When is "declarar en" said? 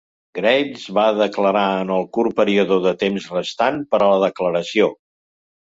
1.17-1.93